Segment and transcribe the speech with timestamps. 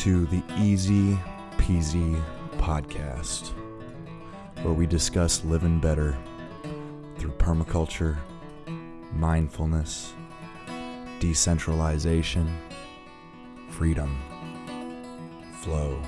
[0.00, 1.14] to the Easy
[1.58, 2.18] Peasy
[2.56, 3.50] podcast,
[4.62, 6.16] where we discuss living better
[7.18, 8.16] through permaculture,
[9.12, 10.14] mindfulness,
[11.18, 12.50] decentralization,
[13.68, 14.18] freedom,
[15.60, 16.00] flow,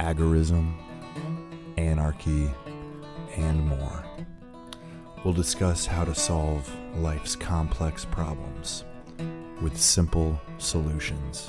[0.00, 0.74] agorism,
[1.78, 2.50] anarchy,
[3.36, 4.04] and more.
[5.24, 8.82] We'll discuss how to solve life's complex problems
[9.62, 11.48] with simple solutions.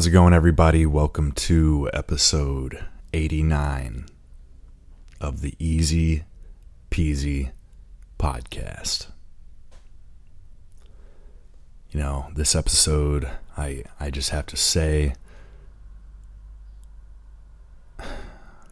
[0.00, 0.86] How's it going, everybody?
[0.86, 4.06] Welcome to episode 89
[5.20, 6.24] of the Easy
[6.90, 7.50] Peasy
[8.18, 9.08] podcast.
[11.90, 15.16] You know, this episode, I, I just have to say,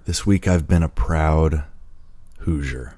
[0.07, 1.65] this week I've been a proud
[2.39, 2.95] Hoosier.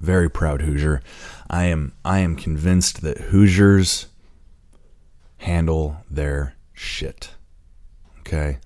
[0.00, 1.02] Very proud Hoosier.
[1.50, 4.06] I am I am convinced that Hoosiers
[5.38, 7.30] handle their shit.
[8.20, 8.58] Okay?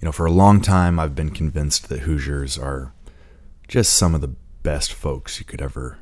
[0.00, 2.92] You know, for a long time, I've been convinced that Hoosiers are
[3.66, 5.98] just some of the best folks you could ever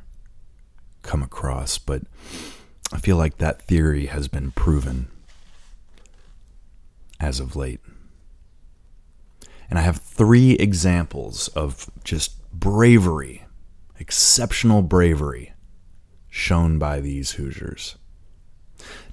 [1.01, 2.03] come across, but
[2.91, 5.07] I feel like that theory has been proven
[7.19, 7.81] as of late.
[9.69, 13.45] And I have three examples of just bravery,
[13.99, 15.53] exceptional bravery,
[16.29, 17.97] shown by these Hoosiers.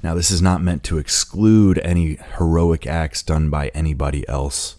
[0.05, 4.77] Now, this is not meant to exclude any heroic acts done by anybody else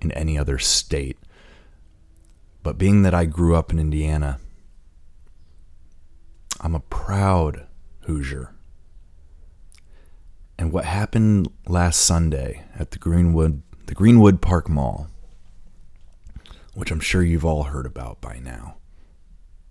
[0.00, 1.16] in any other state.
[2.64, 4.40] But being that I grew up in Indiana,
[6.60, 7.68] I'm a proud
[8.00, 8.52] Hoosier.
[10.58, 15.06] And what happened last Sunday at the Greenwood the Greenwood Park Mall,
[16.74, 18.78] which I'm sure you've all heard about by now.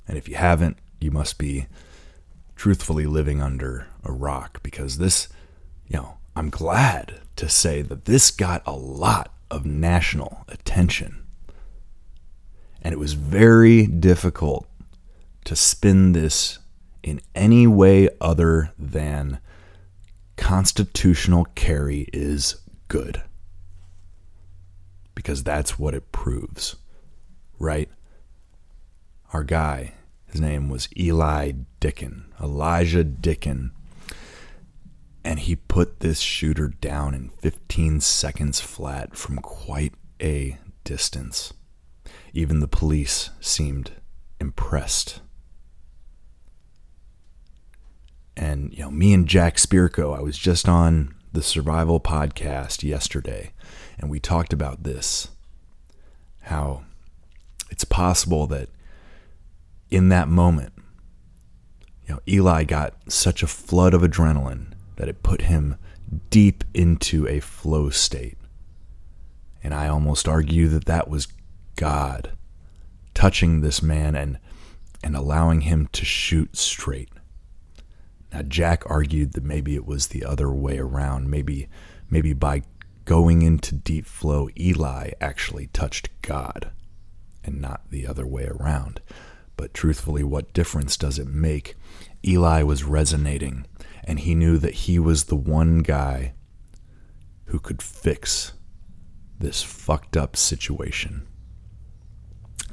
[0.07, 1.67] And if you haven't, you must be
[2.55, 5.28] truthfully living under a rock because this,
[5.88, 11.25] you know, I'm glad to say that this got a lot of national attention.
[12.81, 14.67] And it was very difficult
[15.46, 16.59] to spin this
[17.03, 19.40] in any way other than
[20.35, 22.57] constitutional carry is
[22.88, 23.23] good.
[25.16, 26.75] Because that's what it proves,
[27.59, 27.90] right?
[29.34, 29.94] Our guy,
[30.28, 33.72] his name was Eli Dicken, Elijah Dicken.
[35.27, 41.53] And he put this shooter down in 15 seconds flat from quite a distance.
[42.31, 43.91] Even the police seemed
[44.39, 45.19] impressed.
[48.37, 53.51] And, you know, me and Jack Spirko, I was just on the Survival podcast yesterday,
[53.99, 55.27] and we talked about this
[56.43, 56.85] how
[57.69, 58.69] it's possible that
[59.89, 60.71] in that moment,
[62.07, 65.78] you know, Eli got such a flood of adrenaline that it put him
[66.30, 68.38] deep into a flow state.
[69.63, 71.28] And I almost argue that that was
[71.75, 72.31] God
[73.13, 74.38] touching this man and
[75.03, 77.09] and allowing him to shoot straight.
[78.34, 81.29] Now Jack argued that maybe it was the other way around.
[81.29, 81.67] Maybe
[82.09, 82.64] maybe by
[83.05, 86.72] going into deep flow Eli actually touched God
[87.43, 89.02] and not the other way around.
[89.55, 91.76] But truthfully, what difference does it make?
[92.26, 93.66] Eli was resonating,
[94.07, 96.33] and he knew that he was the one guy
[97.45, 98.53] who could fix
[99.37, 101.27] this fucked up situation.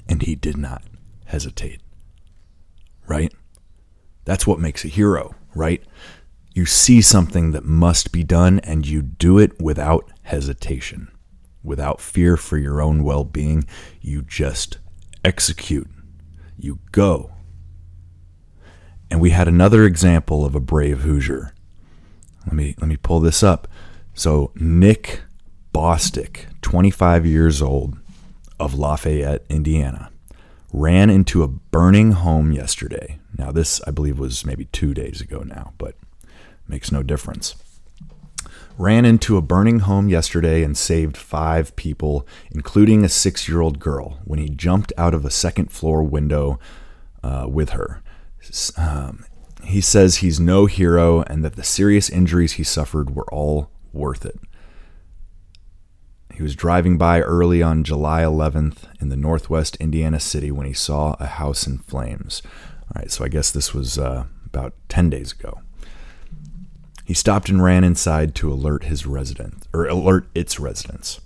[0.08, 0.82] And he did not
[1.26, 1.82] hesitate.
[3.06, 3.34] Right?
[4.24, 5.84] That's what makes a hero, right?
[6.54, 11.10] You see something that must be done and you do it without hesitation,
[11.64, 13.64] without fear for your own well being.
[14.00, 14.78] You just
[15.24, 15.88] execute
[16.56, 17.33] you go.
[19.14, 21.54] And we had another example of a brave Hoosier.
[22.46, 23.68] Let me let me pull this up.
[24.12, 25.20] So Nick
[25.72, 27.96] Bostic, 25 years old,
[28.58, 30.10] of Lafayette, Indiana,
[30.72, 33.20] ran into a burning home yesterday.
[33.38, 35.94] Now this I believe was maybe 2 days ago now, but
[36.66, 37.54] makes no difference.
[38.76, 43.78] Ran into a burning home yesterday and saved five people, including a six year old
[43.78, 46.58] girl, when he jumped out of a second floor window
[47.22, 48.02] uh, with her.
[48.76, 49.24] Um,
[49.64, 54.24] he says he's no hero and that the serious injuries he suffered were all worth
[54.26, 54.38] it.
[56.34, 60.72] He was driving by early on July 11th in the northwest Indiana city when he
[60.72, 62.42] saw a house in flames.
[62.82, 65.60] All right, so I guess this was uh, about 10 days ago.
[67.04, 71.20] He stopped and ran inside to alert his resident or alert its residents.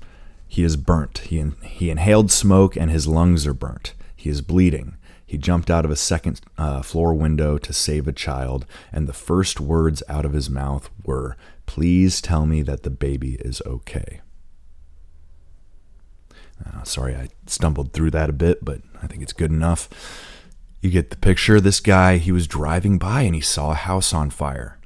[0.47, 1.19] He is burnt.
[1.19, 3.95] He, in, he inhaled smoke and his lungs are burnt.
[4.19, 4.97] He is bleeding.
[5.25, 9.13] He jumped out of a second uh, floor window to save a child, and the
[9.13, 11.37] first words out of his mouth were,
[11.67, 14.23] Please tell me that the baby is okay.
[16.67, 19.89] Uh, sorry, I stumbled through that a bit, but I think it's good enough.
[20.81, 21.61] You get the picture.
[21.61, 24.79] This guy, he was driving by and he saw a house on fire.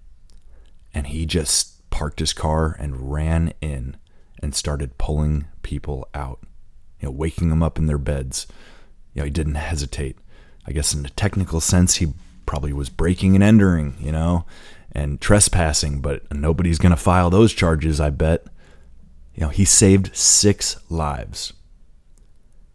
[0.93, 3.97] And he just parked his car and ran in
[4.43, 6.41] and started pulling people out,
[7.01, 8.47] you know, waking them up in their beds.
[9.15, 10.19] You know, he didn't hesitate.
[10.67, 12.13] I guess in a technical sense, he
[12.47, 14.45] probably was breaking and entering, you know,
[14.93, 18.47] and trespassing, but nobody's going to file those charges, I bet.
[19.35, 21.53] You know, he saved six lives.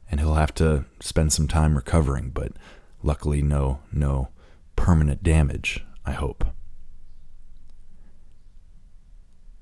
[0.10, 2.54] And he'll have to spend some time recovering, but
[3.04, 4.30] luckily no no
[4.76, 6.46] permanent damage, I hope.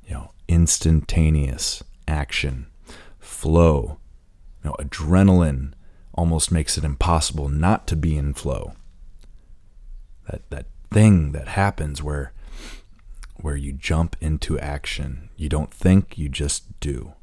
[0.06, 2.68] You know, instantaneous action,
[3.20, 3.98] flow,
[4.64, 5.74] you know, adrenaline
[6.16, 8.74] almost makes it impossible not to be in flow.
[10.30, 12.32] That that thing that happens where
[13.36, 15.30] where you jump into action.
[15.36, 17.14] You don't think, you just do.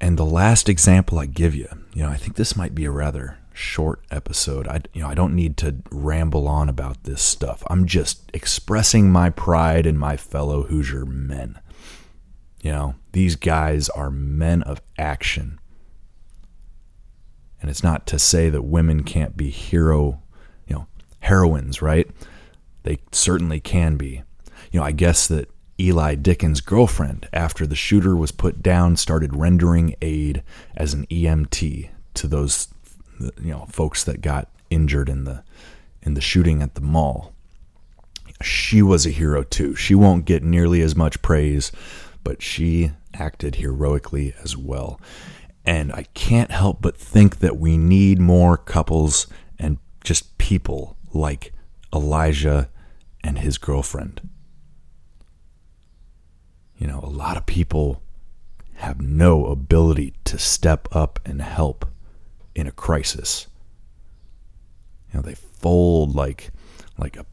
[0.00, 2.90] And the last example I give you, you know, I think this might be a
[2.90, 4.68] rather short episode.
[4.68, 7.64] I you know, I don't need to ramble on about this stuff.
[7.68, 11.58] I'm just expressing my pride in my fellow Hoosier men.
[12.62, 15.58] You know, these guys are men of action.
[17.60, 20.22] And it's not to say that women can't be hero,
[20.66, 20.86] you know,
[21.20, 22.08] heroines, right?
[22.84, 24.22] They certainly can be.
[24.70, 25.50] You know, I guess that
[25.80, 30.42] Eli Dickens' girlfriend, after the shooter was put down, started rendering aid
[30.76, 32.68] as an EMT to those
[33.20, 35.42] you know folks that got injured in the
[36.02, 37.32] in the shooting at the mall.
[38.42, 39.74] She was a hero too.
[39.74, 41.72] She won't get nearly as much praise,
[42.28, 45.00] but she acted heroically as well.
[45.64, 49.28] And I can't help but think that we need more couples
[49.58, 51.54] and just people like
[51.90, 52.68] Elijah
[53.24, 54.28] and his girlfriend.
[56.76, 58.02] You know, a lot of people
[58.74, 61.86] have no ability to step up and help
[62.54, 63.46] in a crisis.
[65.10, 66.50] You know, they fold like
[66.98, 67.24] like a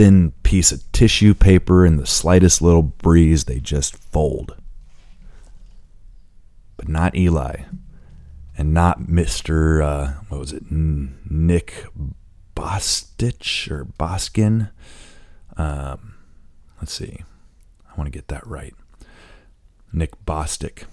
[0.00, 4.56] thin piece of tissue paper in the slightest little breeze, they just fold.
[6.78, 7.64] But not Eli,
[8.56, 9.82] and not Mister.
[9.82, 10.70] Uh, what was it?
[10.70, 11.84] Nick
[12.56, 14.70] Bostich or Boskin.
[15.58, 16.14] Um,
[16.80, 17.22] let's see.
[17.86, 18.74] I want to get that right.
[19.92, 20.84] Nick Bostic.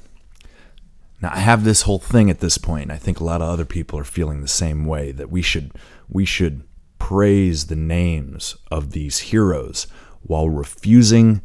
[1.22, 2.92] Now I have this whole thing at this point.
[2.92, 5.72] I think a lot of other people are feeling the same way that we should
[6.10, 6.64] we should
[7.00, 9.88] praise the names of these heroes
[10.22, 11.42] while refusing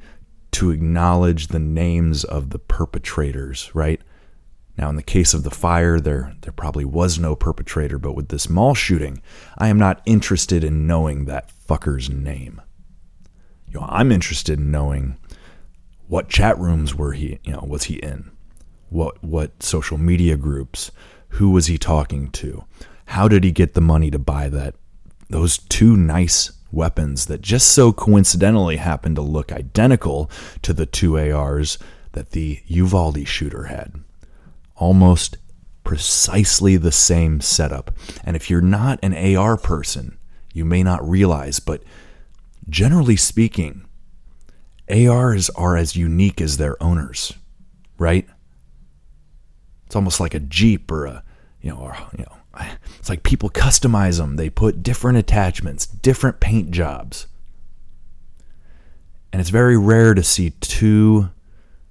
[0.52, 4.00] to acknowledge the names of the perpetrators, right?
[4.76, 8.28] Now in the case of the fire there there probably was no perpetrator, but with
[8.28, 9.22] this mall shooting,
[9.58, 12.60] I am not interested in knowing that fucker's name.
[13.68, 15.16] You know, I'm interested in knowing
[16.08, 18.32] what chat rooms were he, you know, was he in?
[18.92, 20.92] what what social media groups,
[21.28, 22.64] who was he talking to?
[23.06, 24.74] How did he get the money to buy that
[25.32, 30.30] those two nice weapons that just so coincidentally happened to look identical
[30.62, 31.78] to the two ARs
[32.12, 33.94] that the Uvalde shooter had?
[34.76, 35.36] Almost
[35.84, 37.90] precisely the same setup.
[38.24, 40.18] And if you're not an AR person,
[40.52, 41.82] you may not realize, but
[42.68, 43.84] generally speaking,
[44.88, 47.32] ARs are as unique as their owners,
[47.98, 48.26] right?
[49.86, 51.24] It's almost like a Jeep or a,
[51.60, 52.36] you know, or, you know,
[52.98, 54.36] it's like people customize them.
[54.36, 57.26] They put different attachments, different paint jobs.
[59.32, 61.30] And it's very rare to see two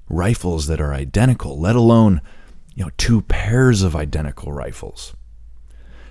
[0.09, 2.21] rifles that are identical, let alone,
[2.75, 5.15] you know, two pairs of identical rifles.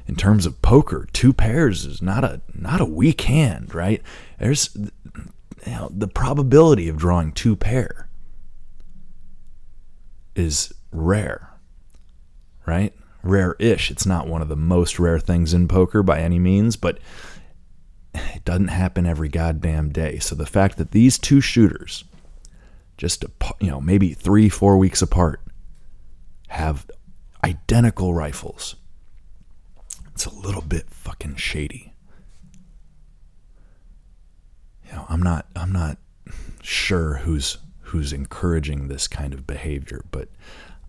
[0.07, 4.03] In terms of poker, two pairs is not a not a weak hand, right?
[4.41, 4.91] There's you
[5.73, 8.09] know, the probability of drawing two pair
[10.35, 11.51] is rare
[12.71, 12.95] right?
[13.23, 13.91] Rare ish.
[13.91, 16.99] It's not one of the most rare things in poker by any means, but
[18.15, 20.19] it doesn't happen every goddamn day.
[20.19, 22.05] So the fact that these two shooters,
[22.97, 23.25] just
[23.61, 25.41] you know, maybe three, four weeks apart,
[26.49, 26.91] have
[27.45, 28.77] identical rifles,
[30.15, 31.93] it's a little bit fucking shady.
[34.87, 35.99] You know, I'm not I'm not
[36.63, 40.29] sure who's who's encouraging this kind of behavior, but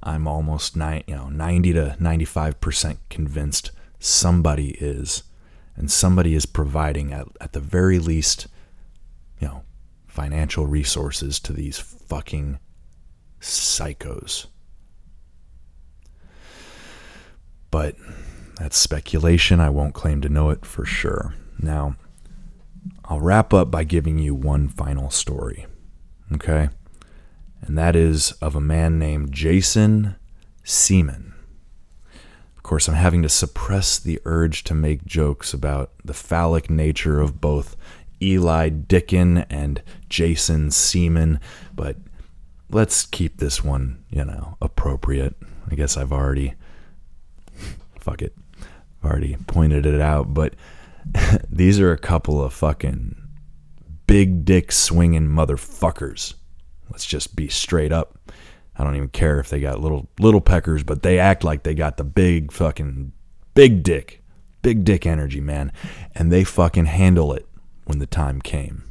[0.03, 5.23] I'm almost you know, 90 to 95% convinced somebody is
[5.75, 8.47] and somebody is providing at, at the very least,
[9.39, 9.63] you know,
[10.07, 12.59] financial resources to these fucking
[13.39, 14.47] psychos.
[17.69, 17.95] But
[18.57, 19.59] that's speculation.
[19.59, 21.33] I won't claim to know it for sure.
[21.57, 21.95] Now,
[23.05, 25.65] I'll wrap up by giving you one final story.
[26.33, 26.69] Okay?
[27.61, 30.15] And that is of a man named Jason
[30.63, 31.33] Seaman.
[32.57, 37.19] Of course, I'm having to suppress the urge to make jokes about the phallic nature
[37.19, 37.75] of both
[38.21, 41.39] Eli Dicken and Jason Seaman,
[41.75, 41.97] but
[42.69, 45.35] let's keep this one, you know, appropriate.
[45.69, 46.53] I guess I've already,
[47.99, 48.35] fuck it,
[49.03, 50.53] I've already pointed it out, but
[51.49, 53.15] these are a couple of fucking
[54.05, 56.35] big dick swinging motherfuckers.
[56.91, 58.17] Let's just be straight up.
[58.77, 61.73] I don't even care if they got little little peckers, but they act like they
[61.73, 63.11] got the big fucking
[63.53, 64.23] big dick,
[64.61, 65.71] big dick energy, man,
[66.15, 67.47] and they fucking handle it
[67.85, 68.83] when the time came.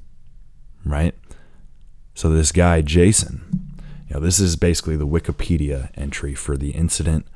[0.85, 1.14] Right?
[2.14, 3.73] So this guy Jason,
[4.09, 7.26] you know, this is basically the Wikipedia entry for the incident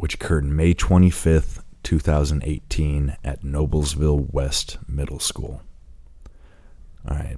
[0.00, 5.60] which occurred May 25th, 2018 at Noblesville West Middle School.
[7.06, 7.36] All right.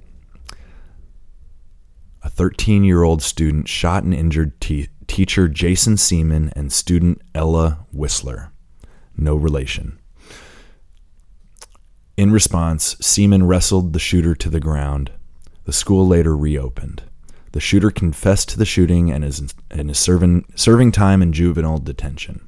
[2.23, 7.85] A 13 year old student shot and injured te- teacher Jason Seaman and student Ella
[7.91, 8.51] Whistler.
[9.17, 9.99] No relation.
[12.15, 15.11] In response, Seaman wrestled the shooter to the ground.
[15.65, 17.03] The school later reopened.
[17.51, 21.79] The shooter confessed to the shooting and is, and is serving, serving time in juvenile
[21.79, 22.47] detention.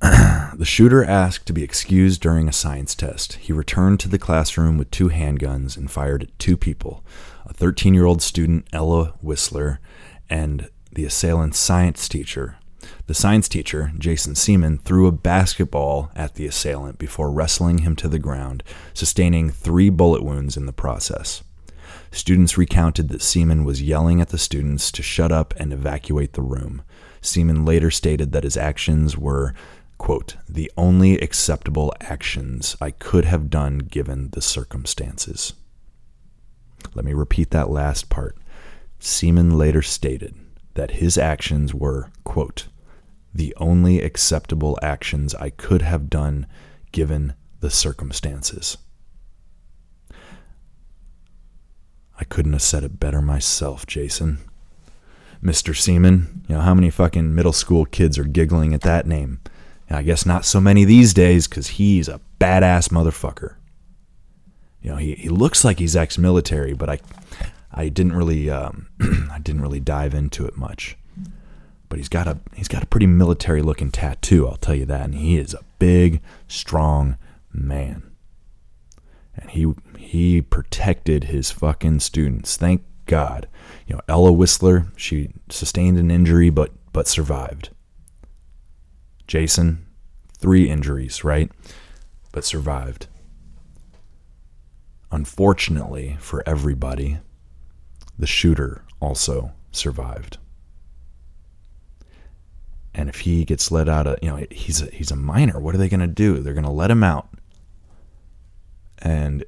[0.00, 3.34] the shooter asked to be excused during a science test.
[3.34, 7.04] He returned to the classroom with two handguns and fired at two people
[7.46, 9.80] a 13 year old student, Ella Whistler,
[10.28, 12.56] and the assailant's science teacher,
[13.06, 18.08] the science teacher, Jason Seaman, threw a basketball at the assailant before wrestling him to
[18.08, 21.42] the ground, sustaining three bullet wounds in the process.
[22.10, 26.42] Students recounted that Seaman was yelling at the students to shut up and evacuate the
[26.42, 26.82] room.
[27.20, 29.54] Seaman later stated that his actions were,
[29.98, 35.54] quote, the only acceptable actions I could have done given the circumstances.
[36.94, 38.36] Let me repeat that last part.
[38.98, 40.34] Seaman later stated
[40.74, 42.68] that his actions were, quote,
[43.34, 46.46] the only acceptable actions I could have done
[46.92, 48.76] given the circumstances.
[52.18, 54.38] I couldn't have said it better myself, Jason.
[55.42, 55.76] Mr.
[55.76, 59.40] Seaman, you know, how many fucking middle school kids are giggling at that name?
[59.90, 63.56] I guess not so many these days because he's a badass motherfucker.
[64.84, 67.00] You know, he, he looks like he's ex-military, but I
[67.72, 68.86] I didn't really um,
[69.32, 70.96] I didn't really dive into it much
[71.94, 75.04] but he's got a he's got a pretty military looking tattoo, I'll tell you that,
[75.04, 77.16] and he is a big, strong
[77.52, 78.02] man.
[79.36, 82.56] And he he protected his fucking students.
[82.56, 83.46] Thank God.
[83.86, 87.70] You know, Ella Whistler, she sustained an injury but but survived.
[89.28, 89.86] Jason,
[90.36, 91.48] three injuries, right?
[92.32, 93.06] But survived.
[95.14, 97.18] Unfortunately for everybody,
[98.18, 100.38] the shooter also survived.
[102.92, 105.60] And if he gets let out of, you know, he's a, he's a minor.
[105.60, 106.38] What are they going to do?
[106.38, 107.28] They're going to let him out.
[108.98, 109.44] And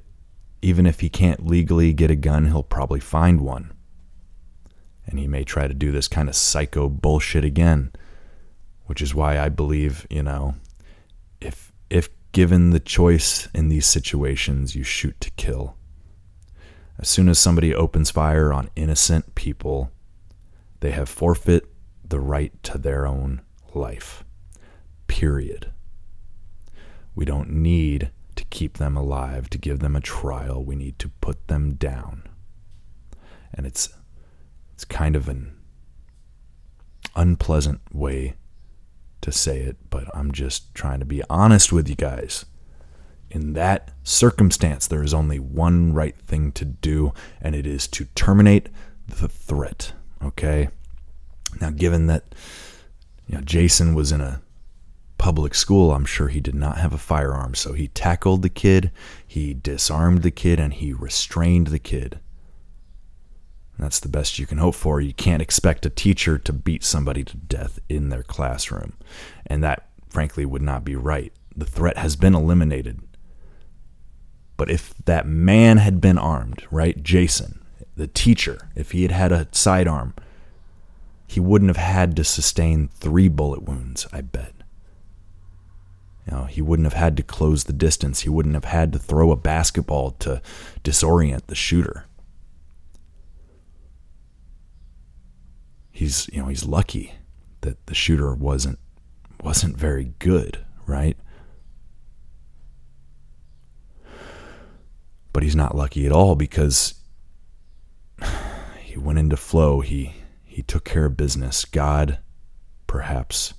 [0.61, 3.73] even if he can't legally get a gun, he'll probably find one.
[5.05, 7.91] And he may try to do this kind of psycho bullshit again,
[8.85, 10.55] which is why I believe, you know,
[11.41, 11.71] if if
[12.31, 15.75] given the choice in these situations, you shoot to kill.
[16.99, 19.91] As soon as somebody opens fire on innocent people,
[20.79, 21.65] they have forfeit
[22.03, 23.41] the right to their own
[23.73, 24.23] life.
[25.07, 25.71] Period.
[27.15, 30.63] We don't need to keep them alive, to give them a trial.
[30.63, 32.23] We need to put them down.
[33.53, 33.89] And it's
[34.73, 35.55] it's kind of an
[37.15, 38.35] unpleasant way
[39.27, 42.45] to say it, but I'm just trying to be honest with you guys.
[43.29, 48.05] In that circumstance, there is only one right thing to do, and it is to
[48.15, 48.69] terminate
[49.05, 49.91] the threat.
[50.23, 50.69] Okay?
[51.59, 52.33] Now, given that
[53.27, 54.41] you know, Jason was in a
[55.17, 57.53] public school, I'm sure he did not have a firearm.
[57.53, 58.91] So he tackled the kid,
[59.25, 62.19] he disarmed the kid, and he restrained the kid.
[63.79, 64.99] That's the best you can hope for.
[64.99, 68.93] You can't expect a teacher to beat somebody to death in their classroom.
[69.45, 71.31] And that frankly would not be right.
[71.55, 73.01] The threat has been eliminated.
[74.57, 77.61] But if that man had been armed, right, Jason,
[77.95, 80.15] the teacher, if he had had a sidearm,
[81.27, 84.53] he wouldn't have had to sustain three bullet wounds, I bet.
[86.25, 88.21] You know, he wouldn't have had to close the distance.
[88.21, 90.41] He wouldn't have had to throw a basketball to
[90.83, 92.06] disorient the shooter.
[95.97, 97.15] He's, you know, he's lucky
[97.61, 98.77] that the shooter wasn't
[99.41, 101.17] wasn't very good, right?
[105.33, 106.93] But he's not lucky at all because
[108.79, 109.81] he went into flow.
[109.81, 110.13] He
[110.45, 111.65] he took care of business.
[111.65, 112.19] God
[112.85, 113.55] perhaps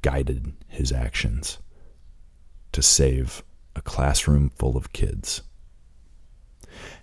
[0.00, 1.58] guided his actions
[2.72, 3.42] to save
[3.74, 5.42] a classroom full of kids.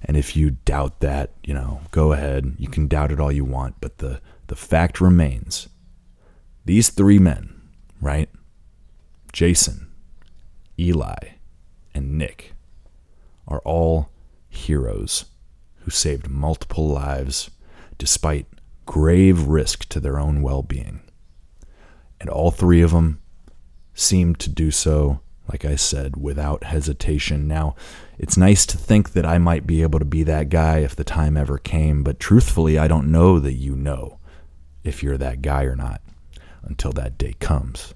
[0.02, 2.56] And if you doubt that, you know, go ahead.
[2.58, 4.20] You can doubt it all you want, but the
[4.54, 5.68] the fact remains
[6.64, 7.60] these three men,
[8.00, 8.30] right?
[9.32, 9.88] Jason,
[10.78, 11.16] Eli,
[11.96, 12.54] and Nick
[13.48, 14.12] are all
[14.48, 15.26] heroes
[15.78, 17.50] who saved multiple lives
[17.98, 18.46] despite
[18.86, 21.02] grave risk to their own well being.
[22.22, 23.24] And all three of them
[23.96, 25.20] seemed to do so,
[25.52, 27.48] like I said, without hesitation.
[27.48, 27.76] Now,
[28.20, 31.04] it's nice to think that I might be able to be that guy if the
[31.04, 34.20] time ever came, but truthfully, I don't know that you know
[34.84, 36.02] if you're that guy or not
[36.64, 37.94] until that day comes.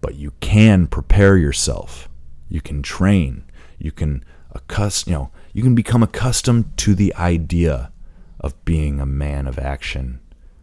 [0.00, 2.08] But you can prepare yourself.
[2.48, 3.44] You can train.
[3.78, 7.92] You can accustom, you know, you can become accustomed to the idea
[8.40, 10.20] of being a man of action,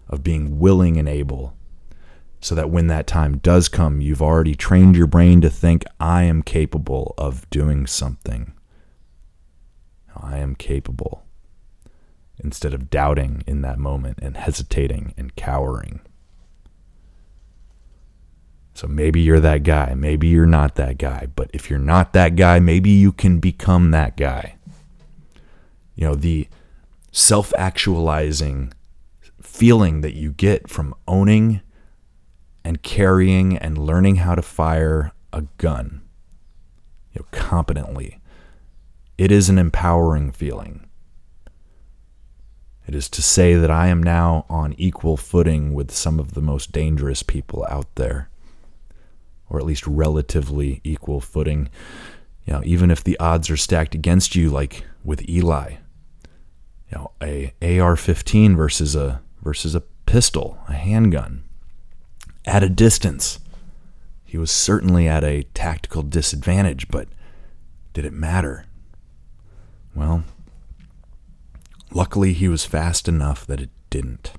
[0.07, 1.55] of being willing and able,
[2.41, 6.23] so that when that time does come, you've already trained your brain to think, I
[6.23, 8.53] am capable of doing something.
[10.15, 11.23] I am capable.
[12.39, 15.99] Instead of doubting in that moment and hesitating and cowering.
[18.73, 22.37] So maybe you're that guy, maybe you're not that guy, but if you're not that
[22.37, 24.55] guy, maybe you can become that guy.
[25.95, 26.47] You know, the
[27.11, 28.73] self actualizing
[29.41, 31.59] feeling that you get from owning
[32.63, 36.01] and carrying and learning how to fire a gun
[37.11, 38.19] you know, competently.
[39.17, 40.88] It is an empowering feeling.
[42.89, 46.41] It is to say that I am now on equal footing with some of the
[46.41, 48.29] most dangerous people out there
[49.47, 51.69] or at least relatively equal footing.
[52.47, 55.73] You know, even if the odds are stacked against you, like with Eli,
[56.89, 61.43] you know, a AR-15 versus a versus a pistol, a handgun,
[62.45, 63.37] at a distance.
[64.25, 67.07] He was certainly at a tactical disadvantage, but
[67.93, 68.65] did it matter?
[69.93, 70.23] Well,
[71.91, 74.33] luckily he was fast enough that it didn't.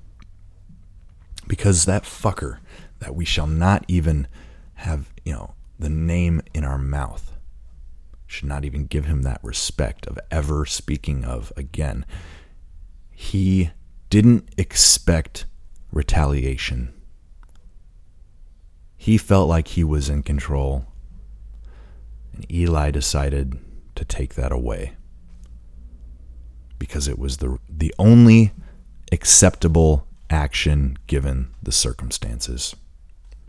[1.47, 2.59] Because that fucker
[3.01, 4.29] that we shall not even
[4.75, 7.37] have, you know, the name in our mouth.
[8.27, 12.07] Should not even give him that respect of ever speaking of again.
[13.11, 13.71] He
[14.09, 15.47] didn't expect
[15.93, 16.95] retaliation.
[18.97, 20.87] He felt like he was in control,
[22.33, 23.59] and Eli decided
[23.97, 24.93] to take that away
[26.81, 28.51] because it was the the only
[29.13, 32.75] acceptable action given the circumstances.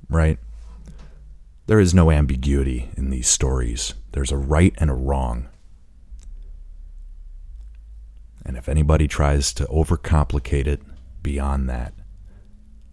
[0.08, 0.38] Right?
[1.66, 3.96] There is no ambiguity in these stories.
[4.12, 5.48] There's a right and a wrong.
[8.46, 10.82] And if anybody tries to overcomplicate it
[11.24, 11.94] beyond that,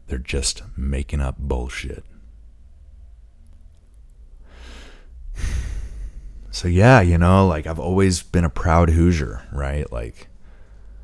[0.07, 2.05] they're just making up bullshit.
[6.59, 9.89] So, yeah, you know, like I've always been a proud Hoosier, right?
[9.93, 10.27] Like,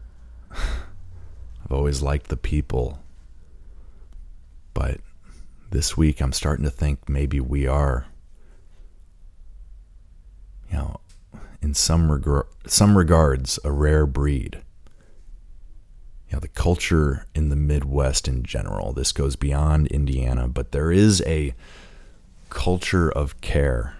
[0.50, 2.98] I've always liked the people.
[4.72, 4.98] But
[5.70, 8.06] this week I'm starting to think maybe we are,
[10.72, 11.00] you know,
[11.62, 12.08] in some
[12.66, 14.60] some regards, a rare breed.
[16.30, 18.92] You know, the culture in the Midwest in general.
[18.92, 21.54] This goes beyond Indiana, but there is a
[22.50, 23.98] culture of care,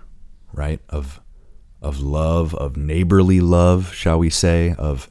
[0.53, 0.81] right?
[0.89, 1.21] Of
[1.85, 5.11] of love, of neighborly love, shall we say, of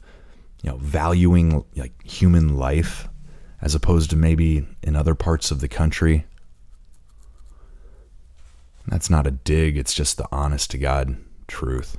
[0.62, 3.08] you know, valuing like human life
[3.62, 6.26] as opposed to maybe in other parts of the country.
[8.86, 11.96] That's not a dig, it's just the honest to God truth.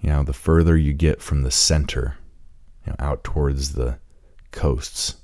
[0.00, 2.18] You know, the further you get from the center,
[2.84, 3.98] you know, out towards the
[4.52, 5.16] coasts,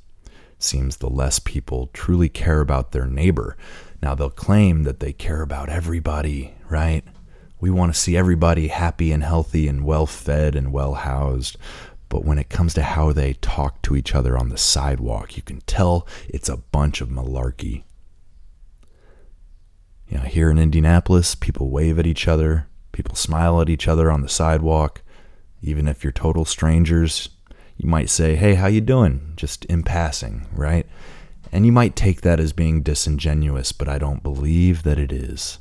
[0.58, 3.56] seems the less people truly care about their neighbor.
[4.00, 7.04] Now, they'll claim that they care about everybody, right?
[7.62, 11.56] We want to see everybody happy and healthy and well fed and well housed.
[12.08, 15.44] But when it comes to how they talk to each other on the sidewalk, you
[15.44, 17.84] can tell it's a bunch of malarkey.
[20.08, 24.10] You know, here in Indianapolis, people wave at each other, people smile at each other
[24.10, 25.02] on the sidewalk.
[25.62, 27.28] Even if you're total strangers,
[27.76, 30.84] you might say, "Hey, how you doing?" just in passing, right?
[31.52, 35.60] And you might take that as being disingenuous, but I don't believe that it is.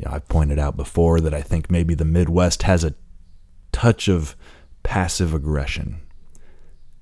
[0.00, 2.94] Yeah, I've pointed out before that I think maybe the Midwest has a
[3.70, 4.34] touch of
[4.82, 6.00] passive aggression.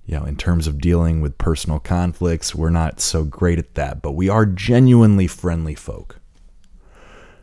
[0.04, 4.02] You know, in terms of dealing with personal conflicts, we're not so great at that,
[4.02, 6.18] but we are genuinely friendly folk.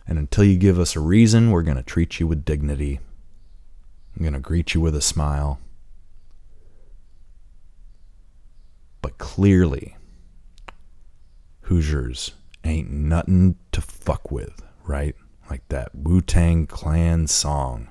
[0.06, 3.00] And until you give us a reason, we're going to treat you with dignity.
[4.18, 5.62] I'm going to greet you with a smile.
[9.02, 9.96] But clearly,
[11.62, 12.32] Hoosiers
[12.66, 15.16] ain't nothing to fuck with, right?
[15.50, 17.90] Like that Wu Tang Clan song.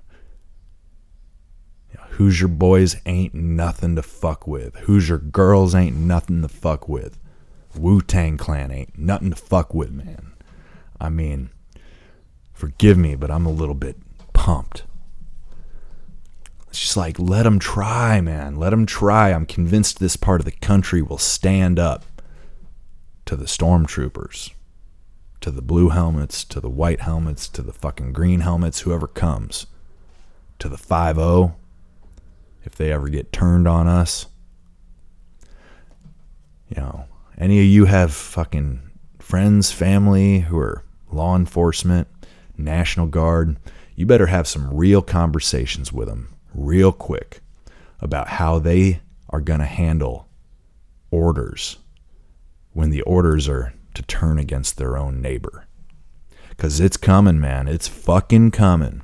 [2.14, 4.76] Hoosier boys ain't nothing to fuck with.
[4.76, 7.18] Hoosier girls ain't nothing to fuck with.
[7.74, 10.32] Wu Tang Clan ain't nothing to fuck with, man.
[11.00, 11.50] I mean,
[12.52, 13.96] forgive me, but I'm a little bit
[14.32, 14.84] pumped.
[16.68, 18.56] It's just like, let them try, man.
[18.56, 19.32] Let them try.
[19.32, 22.04] I'm convinced this part of the country will stand up
[23.26, 24.52] to the stormtroopers,
[25.44, 29.66] to the blue helmets, to the white helmets, to the fucking green helmets, whoever comes,
[30.58, 31.56] to the 5 0
[32.64, 34.24] if they ever get turned on us.
[36.70, 37.04] You know,
[37.36, 42.08] any of you have fucking friends, family who are law enforcement,
[42.56, 43.58] National Guard,
[43.96, 47.40] you better have some real conversations with them real quick
[48.00, 50.26] about how they are going to handle
[51.10, 51.76] orders
[52.72, 55.66] when the orders are to turn against their own neighbor.
[56.50, 57.66] Because it's coming, man.
[57.66, 59.02] It's fucking coming.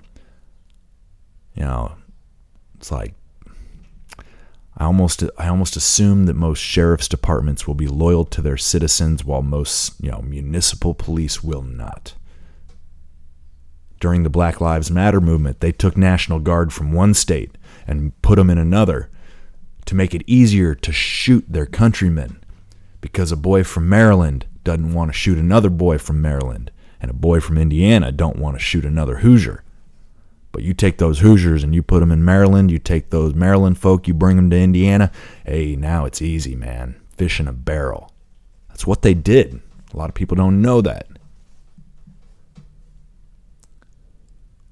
[1.54, 1.96] You know,
[2.76, 3.14] it's like
[4.76, 9.24] I almost I almost assume that most sheriff's departments will be loyal to their citizens
[9.24, 12.14] while most, you know, municipal police will not.
[14.00, 18.36] During the Black Lives Matter movement, they took National Guard from one state and put
[18.36, 19.10] them in another
[19.84, 22.42] to make it easier to shoot their countrymen
[23.02, 26.70] because a boy from Maryland doesn't want to shoot another boy from Maryland
[27.00, 29.64] and a boy from Indiana don't want to shoot another Hoosier.
[30.52, 33.78] But you take those Hoosiers and you put them in Maryland, you take those Maryland
[33.78, 35.10] folk, you bring them to Indiana.
[35.44, 37.00] Hey, now it's easy, man.
[37.16, 38.12] Fish in a barrel.
[38.68, 39.60] That's what they did.
[39.92, 41.06] A lot of people don't know that.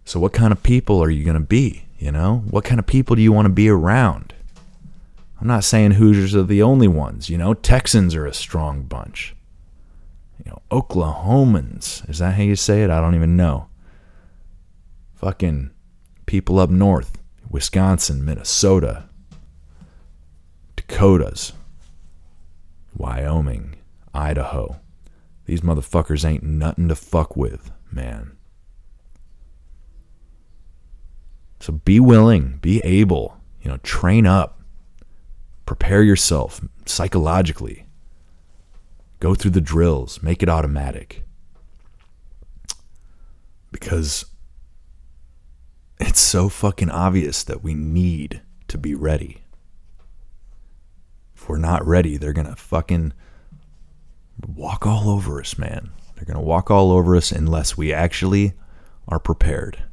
[0.05, 1.85] So, what kind of people are you going to be?
[1.99, 4.33] You know, what kind of people do you want to be around?
[5.41, 7.29] I'm not saying Hoosiers are the only ones.
[7.29, 9.35] You know, Texans are a strong bunch.
[10.45, 12.09] You know, Oklahomans.
[12.09, 12.91] Is that how you say it?
[12.91, 13.69] I don't even know
[15.19, 15.71] fucking
[16.27, 17.19] people up north,
[17.51, 19.09] Wisconsin, Minnesota,
[20.77, 21.53] Dakotas,
[22.97, 23.75] Wyoming,
[24.15, 24.79] Idaho.
[25.47, 28.37] These motherfuckers ain't nothing to fuck with, man.
[31.61, 34.61] So be willing, be able, you know, train up,
[35.67, 37.87] prepare yourself psychologically,
[39.21, 41.25] go through the drills, make it automatic.
[43.71, 44.25] Because
[46.01, 49.43] it's so fucking obvious that we need to be ready.
[51.35, 53.13] If we're not ready, they're going to fucking
[54.47, 55.91] walk all over us, man.
[56.15, 58.55] They're going to walk all over us unless we actually
[59.07, 59.85] are prepared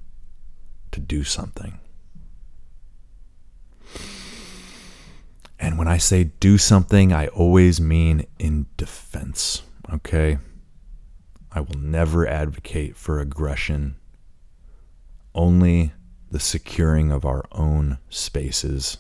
[0.92, 1.80] to do something.
[5.60, 10.38] And when I say do something, I always mean in defense, okay?
[11.52, 13.96] I will never advocate for aggression
[15.34, 15.94] only
[16.32, 18.98] the securing of our own spaces,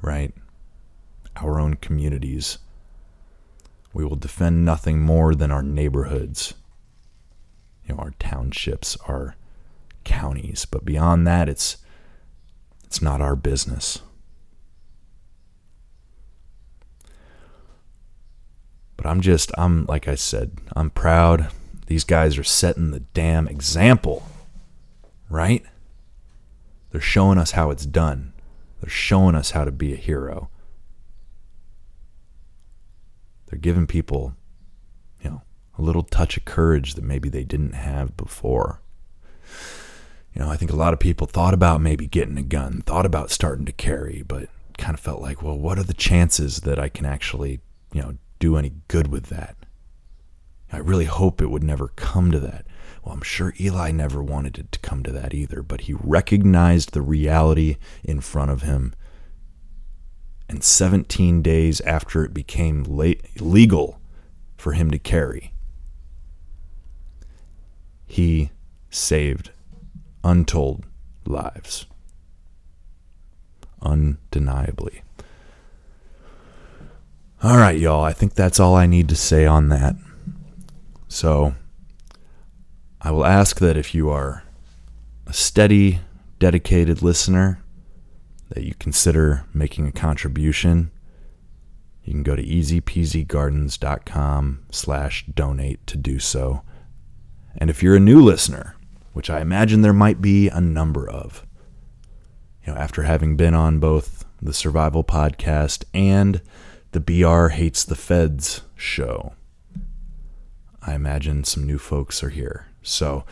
[0.00, 0.32] right?
[1.36, 2.58] Our own communities.
[3.92, 6.54] We will defend nothing more than our neighborhoods,
[7.84, 9.36] you know, our townships, our
[10.04, 10.64] counties.
[10.64, 11.78] But beyond that, it's
[12.84, 14.00] it's not our business.
[19.00, 21.50] But I'm just, I'm, like I said, I'm proud
[21.90, 24.22] these guys are setting the damn example,
[25.28, 25.64] right?
[26.92, 28.32] They're showing us how it's done.
[28.80, 30.50] They're showing us how to be a hero.
[33.46, 34.36] They're giving people,
[35.20, 35.42] you know,
[35.76, 38.80] a little touch of courage that maybe they didn't have before.
[40.32, 43.04] You know, I think a lot of people thought about maybe getting a gun, thought
[43.04, 46.78] about starting to carry, but kind of felt like, well, what are the chances that
[46.78, 47.58] I can actually,
[47.92, 49.56] you know, do any good with that?
[50.72, 52.66] I really hope it would never come to that.
[53.04, 56.92] Well, I'm sure Eli never wanted it to come to that either, but he recognized
[56.92, 58.94] the reality in front of him.
[60.48, 62.84] And 17 days after it became
[63.38, 64.00] legal
[64.56, 65.54] for him to carry,
[68.06, 68.50] he
[68.90, 69.50] saved
[70.24, 70.84] untold
[71.24, 71.86] lives.
[73.82, 75.02] Undeniably.
[77.42, 78.04] All right, y'all.
[78.04, 79.96] I think that's all I need to say on that.
[81.08, 81.54] So,
[83.00, 84.44] I will ask that if you are
[85.26, 86.00] a steady,
[86.38, 87.64] dedicated listener,
[88.50, 90.90] that you consider making a contribution.
[92.04, 96.60] You can go to easypeasygardens.com slash donate to do so.
[97.56, 98.76] And if you're a new listener,
[99.14, 101.46] which I imagine there might be a number of,
[102.66, 106.42] you know, after having been on both the Survival Podcast and
[106.92, 109.34] the BR Hates the Feds show,
[110.82, 112.66] I imagine some new folks are here.
[112.82, 113.24] So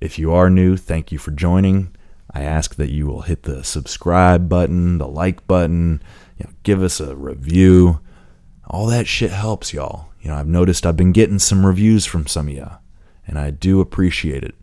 [0.00, 1.94] if you are new, thank you for joining.
[2.32, 6.02] I ask that you will hit the subscribe button, the like button,
[6.36, 8.00] you know, give us a review.
[8.66, 10.08] All that shit helps, y'all.
[10.20, 12.68] You know, I've noticed I've been getting some reviews from some of you,
[13.26, 14.54] and I do appreciate it.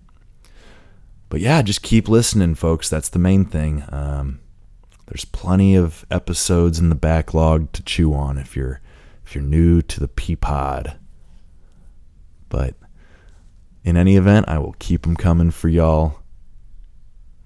[1.29, 2.89] But yeah, just keep listening, folks.
[2.89, 3.83] That's the main thing.
[3.89, 4.39] Um,
[5.13, 8.82] there's plenty of episodes in the backlog to chew on if you're
[9.23, 10.97] if you're new to the Peapod.
[12.49, 12.73] But
[13.84, 16.21] in any event, I will keep them coming for y'all.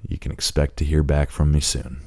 [0.08, 2.00] You can expect to hear back from me soon.